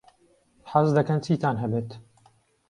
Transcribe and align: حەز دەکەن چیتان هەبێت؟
حەز 0.71 0.87
دەکەن 0.97 1.19
چیتان 1.25 1.55
هەبێت؟ 1.63 1.89